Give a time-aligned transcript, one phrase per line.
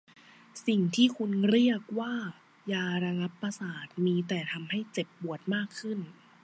[0.67, 2.13] สิ่งที่คุณเรียกว่า
[2.71, 5.99] ยาระงับประสาทมีแต่ทำให้เจ็บปวดมากขึ้น